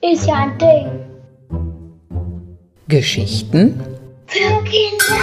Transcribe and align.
Ist 0.00 0.26
ja 0.26 0.34
ein 0.34 0.58
Ding. 0.58 1.08
Geschichten 2.88 3.80
Für 4.26 4.64
Kinder. 4.64 5.22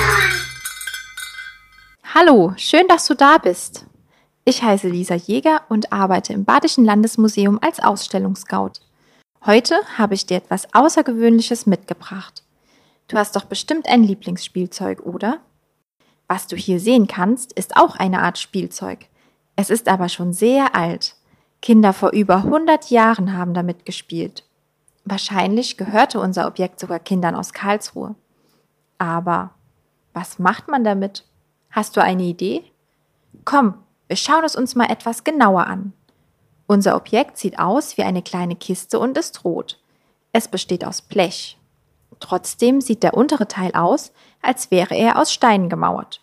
Hallo, 2.14 2.54
schön, 2.58 2.88
dass 2.88 3.08
du 3.08 3.16
da 3.16 3.38
bist. 3.40 3.86
Ich 4.46 4.62
heiße 4.62 4.88
Lisa 4.88 5.16
Jäger 5.16 5.64
und 5.70 5.92
arbeite 5.92 6.34
im 6.34 6.46
Badischen 6.46 6.86
Landesmuseum 6.86 7.60
als 7.62 7.80
Ausstellungsscout. 7.80 8.74
Heute 9.46 9.76
habe 9.98 10.14
ich 10.14 10.26
dir 10.26 10.38
etwas 10.38 10.68
Außergewöhnliches 10.74 11.66
mitgebracht. 11.66 12.44
Du 13.08 13.18
hast 13.18 13.36
doch 13.36 13.46
bestimmt 13.46 13.88
ein 13.88 14.04
Lieblingsspielzeug, 14.04 15.02
oder? 15.06 15.40
Was 16.28 16.48
du 16.48 16.56
hier 16.56 16.80
sehen 16.80 17.08
kannst, 17.08 17.54
ist 17.54 17.76
auch 17.76 17.96
eine 17.96 18.22
Art 18.22 18.38
Spielzeug. 18.38 19.08
Es 19.56 19.70
ist 19.70 19.88
aber 19.88 20.10
schon 20.10 20.34
sehr 20.34 20.76
alt. 20.76 21.16
Kinder 21.62 21.94
vor 21.94 22.12
über 22.12 22.38
100 22.38 22.90
Jahren 22.90 23.38
haben 23.38 23.54
damit 23.54 23.86
gespielt. 23.86 24.44
Wahrscheinlich 25.06 25.78
gehörte 25.78 26.20
unser 26.20 26.48
Objekt 26.48 26.80
sogar 26.80 27.00
Kindern 27.00 27.36
aus 27.36 27.54
Karlsruhe. 27.54 28.16
Aber 28.98 29.52
was 30.14 30.40
macht 30.40 30.68
man 30.68 30.84
damit? 30.84 31.26
Hast 31.72 31.96
du 31.96 32.02
eine 32.02 32.24
Idee? 32.24 32.64
Komm, 33.44 33.76
wir 34.08 34.18
schauen 34.18 34.44
es 34.44 34.56
uns 34.56 34.76
mal 34.76 34.90
etwas 34.90 35.24
genauer 35.24 35.68
an. 35.68 35.94
Unser 36.68 36.96
Objekt 36.96 37.38
sieht 37.38 37.60
aus 37.60 37.98
wie 37.98 38.04
eine 38.04 38.24
kleine 38.24 38.56
Kiste 38.56 39.00
und 39.00 39.18
ist 39.18 39.44
rot. 39.44 39.80
Es 40.32 40.48
besteht 40.48 40.84
aus 40.84 41.02
Blech. 41.02 41.58
Trotzdem 42.20 42.82
sieht 42.82 43.04
der 43.04 43.14
untere 43.16 43.48
Teil 43.48 43.74
aus, 43.74 44.12
als 44.42 44.72
wäre 44.72 44.96
er 44.96 45.20
aus 45.20 45.32
Steinen 45.32 45.70
gemauert. 45.70 46.22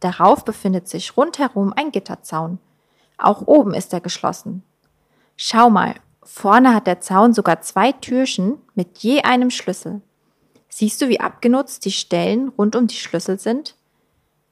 Darauf 0.00 0.44
befindet 0.44 0.88
sich 0.88 1.16
rundherum 1.16 1.72
ein 1.74 1.92
Gitterzaun. 1.92 2.58
Auch 3.18 3.46
oben 3.46 3.74
ist 3.74 3.92
er 3.92 4.00
geschlossen. 4.00 4.62
Schau 5.36 5.70
mal, 5.70 5.94
vorne 6.22 6.74
hat 6.74 6.86
der 6.86 7.00
Zaun 7.00 7.32
sogar 7.34 7.60
zwei 7.62 7.92
Türchen 7.92 8.58
mit 8.74 8.98
je 8.98 9.22
einem 9.22 9.50
Schlüssel. 9.50 10.00
Siehst 10.68 11.00
du, 11.00 11.08
wie 11.08 11.20
abgenutzt 11.20 11.84
die 11.84 11.92
Stellen 11.92 12.48
rund 12.48 12.74
um 12.74 12.86
die 12.86 12.96
Schlüssel 12.96 13.38
sind? 13.38 13.76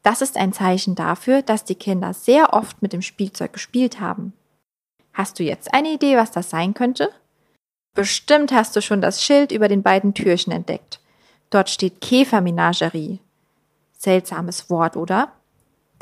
Das 0.02 0.20
ist 0.20 0.36
ein 0.36 0.52
Zeichen 0.52 0.94
dafür, 0.94 1.42
dass 1.42 1.64
die 1.64 1.74
Kinder 1.74 2.12
sehr 2.12 2.52
oft 2.52 2.82
mit 2.82 2.92
dem 2.92 3.02
Spielzeug 3.02 3.52
gespielt 3.52 4.00
haben. 4.00 4.32
Hast 5.12 5.38
du 5.38 5.44
jetzt 5.44 5.72
eine 5.74 5.92
Idee, 5.92 6.16
was 6.16 6.30
das 6.30 6.50
sein 6.50 6.74
könnte? 6.74 7.10
Bestimmt 7.94 8.52
hast 8.52 8.74
du 8.74 8.80
schon 8.80 9.00
das 9.00 9.22
Schild 9.22 9.52
über 9.52 9.68
den 9.68 9.82
beiden 9.82 10.14
Türchen 10.14 10.52
entdeckt. 10.52 11.00
Dort 11.50 11.68
steht 11.68 12.00
Käfermenagerie. 12.00 13.20
Seltsames 13.98 14.70
Wort, 14.70 14.96
oder? 14.96 15.32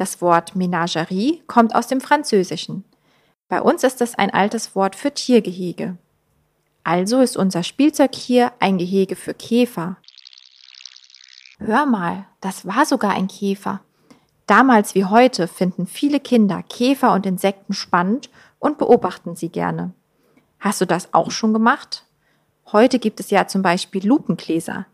Das 0.01 0.23
Wort 0.23 0.57
Menagerie 0.57 1.43
kommt 1.47 1.75
aus 1.75 1.87
dem 1.87 2.01
Französischen. 2.01 2.85
Bei 3.51 3.61
uns 3.61 3.85
ist 3.85 4.01
es 4.01 4.15
ein 4.15 4.33
altes 4.33 4.75
Wort 4.75 4.97
für 4.97 5.13
Tiergehege. 5.13 5.99
Also 6.83 7.21
ist 7.21 7.37
unser 7.37 7.63
Spielzeug 7.63 8.15
hier 8.15 8.51
ein 8.61 8.79
Gehege 8.79 9.15
für 9.15 9.35
Käfer. 9.35 9.99
Hör 11.59 11.85
mal, 11.85 12.25
das 12.41 12.65
war 12.67 12.87
sogar 12.87 13.11
ein 13.11 13.29
Käfer. 13.29 13.83
Damals 14.47 14.95
wie 14.95 15.05
heute 15.05 15.47
finden 15.47 15.87
viele 15.87 16.19
Kinder 16.19 16.63
Käfer 16.63 17.13
und 17.13 17.27
Insekten 17.27 17.75
spannend 17.75 18.31
und 18.59 18.79
beobachten 18.79 19.37
sie 19.37 19.51
gerne. 19.51 19.93
Hast 20.61 20.81
du 20.81 20.87
das 20.87 21.13
auch 21.13 21.31
schon 21.31 21.53
gemacht? 21.53 22.07
Heute 22.73 22.99
gibt 22.99 23.21
es 23.21 23.29
ja 23.29 23.47
zum 23.49 23.61
Beispiel 23.61 24.07
Lupengläser. 24.07 24.87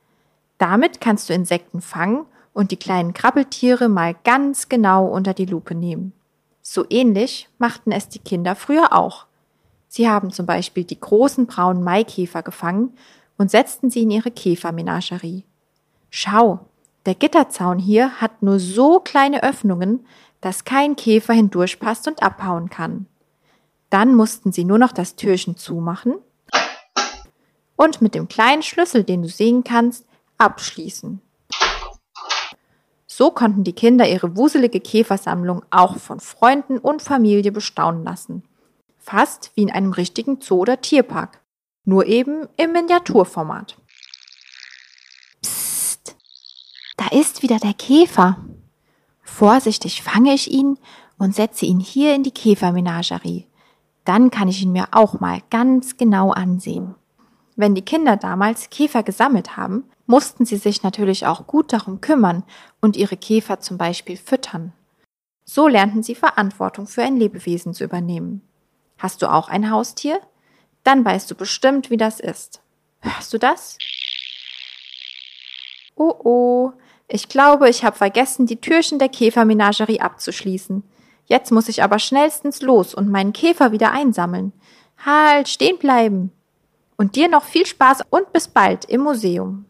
Damit 0.58 1.00
kannst 1.00 1.28
du 1.28 1.32
Insekten 1.32 1.80
fangen 1.80 2.26
und 2.56 2.70
die 2.70 2.78
kleinen 2.78 3.12
Krabbeltiere 3.12 3.90
mal 3.90 4.16
ganz 4.24 4.70
genau 4.70 5.04
unter 5.04 5.34
die 5.34 5.44
Lupe 5.44 5.74
nehmen. 5.74 6.14
So 6.62 6.86
ähnlich 6.88 7.50
machten 7.58 7.92
es 7.92 8.08
die 8.08 8.18
Kinder 8.18 8.56
früher 8.56 8.94
auch. 8.94 9.26
Sie 9.88 10.08
haben 10.08 10.30
zum 10.30 10.46
Beispiel 10.46 10.84
die 10.84 10.98
großen 10.98 11.46
braunen 11.46 11.84
Maikäfer 11.84 12.42
gefangen 12.42 12.96
und 13.36 13.50
setzten 13.50 13.90
sie 13.90 14.04
in 14.04 14.10
ihre 14.10 14.30
Käfermenagerie. 14.30 15.44
Schau, 16.08 16.60
der 17.04 17.14
Gitterzaun 17.14 17.78
hier 17.78 18.22
hat 18.22 18.42
nur 18.42 18.58
so 18.58 19.00
kleine 19.00 19.42
Öffnungen, 19.42 20.06
dass 20.40 20.64
kein 20.64 20.96
Käfer 20.96 21.34
hindurchpasst 21.34 22.08
und 22.08 22.22
abhauen 22.22 22.70
kann. 22.70 23.04
Dann 23.90 24.14
mussten 24.14 24.50
sie 24.50 24.64
nur 24.64 24.78
noch 24.78 24.92
das 24.92 25.14
Türchen 25.14 25.58
zumachen 25.58 26.14
und 27.76 28.00
mit 28.00 28.14
dem 28.14 28.28
kleinen 28.28 28.62
Schlüssel, 28.62 29.04
den 29.04 29.20
du 29.20 29.28
sehen 29.28 29.62
kannst, 29.62 30.06
abschließen. 30.38 31.20
So 33.18 33.30
konnten 33.30 33.64
die 33.64 33.72
Kinder 33.72 34.06
ihre 34.06 34.36
wuselige 34.36 34.78
Käfersammlung 34.78 35.64
auch 35.70 35.96
von 35.96 36.20
Freunden 36.20 36.76
und 36.76 37.00
Familie 37.00 37.50
bestaunen 37.50 38.04
lassen. 38.04 38.42
Fast 38.98 39.52
wie 39.54 39.62
in 39.62 39.70
einem 39.70 39.92
richtigen 39.92 40.42
Zoo 40.42 40.58
oder 40.58 40.82
Tierpark, 40.82 41.40
nur 41.86 42.04
eben 42.04 42.46
im 42.58 42.72
Miniaturformat. 42.72 43.78
Psst, 45.40 46.14
da 46.98 47.06
ist 47.06 47.42
wieder 47.42 47.56
der 47.56 47.72
Käfer. 47.72 48.44
Vorsichtig 49.22 50.02
fange 50.02 50.34
ich 50.34 50.50
ihn 50.50 50.78
und 51.16 51.34
setze 51.34 51.64
ihn 51.64 51.80
hier 51.80 52.14
in 52.14 52.22
die 52.22 52.34
Käfermenagerie. 52.34 53.46
Dann 54.04 54.30
kann 54.30 54.48
ich 54.48 54.60
ihn 54.60 54.72
mir 54.72 54.88
auch 54.90 55.20
mal 55.20 55.40
ganz 55.48 55.96
genau 55.96 56.32
ansehen. 56.32 56.96
Wenn 57.56 57.74
die 57.74 57.84
Kinder 57.84 58.16
damals 58.16 58.68
Käfer 58.68 59.02
gesammelt 59.02 59.56
haben, 59.56 59.84
mussten 60.06 60.44
sie 60.44 60.58
sich 60.58 60.82
natürlich 60.82 61.26
auch 61.26 61.46
gut 61.46 61.72
darum 61.72 62.02
kümmern 62.02 62.44
und 62.80 62.96
ihre 62.96 63.16
Käfer 63.16 63.60
zum 63.60 63.78
Beispiel 63.78 64.18
füttern. 64.18 64.72
So 65.44 65.66
lernten 65.66 66.02
sie 66.02 66.14
Verantwortung 66.14 66.86
für 66.86 67.02
ein 67.02 67.16
Lebewesen 67.16 67.72
zu 67.72 67.84
übernehmen. 67.84 68.42
Hast 68.98 69.22
du 69.22 69.32
auch 69.32 69.48
ein 69.48 69.70
Haustier? 69.70 70.20
Dann 70.84 71.04
weißt 71.04 71.30
du 71.30 71.34
bestimmt, 71.34 71.90
wie 71.90 71.96
das 71.96 72.20
ist. 72.20 72.60
Hörst 73.00 73.32
du 73.32 73.38
das? 73.38 73.78
Oh 75.96 76.14
oh, 76.24 76.72
ich 77.08 77.28
glaube, 77.28 77.70
ich 77.70 77.84
habe 77.84 77.96
vergessen, 77.96 78.46
die 78.46 78.60
Türchen 78.60 78.98
der 78.98 79.08
Käfermenagerie 79.08 80.00
abzuschließen. 80.00 80.82
Jetzt 81.24 81.52
muss 81.52 81.68
ich 81.68 81.82
aber 81.82 81.98
schnellstens 81.98 82.60
los 82.60 82.94
und 82.94 83.10
meinen 83.10 83.32
Käfer 83.32 83.72
wieder 83.72 83.92
einsammeln. 83.92 84.52
Halt, 85.04 85.48
stehen 85.48 85.78
bleiben. 85.78 86.32
Und 86.96 87.16
dir 87.16 87.28
noch 87.28 87.44
viel 87.44 87.66
Spaß 87.66 88.04
und 88.10 88.32
bis 88.32 88.48
bald 88.48 88.84
im 88.86 89.02
Museum. 89.02 89.66